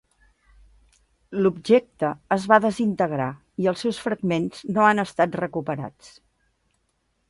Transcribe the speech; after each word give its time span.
L'objecte 1.41 2.09
es 2.37 2.49
va 2.53 2.59
desintegrar 2.65 3.29
i 3.65 3.71
els 3.75 3.87
seus 3.87 4.03
fragments 4.09 4.67
no 4.75 4.89
han 4.89 5.09
estat 5.09 5.43
recuperats. 5.47 6.15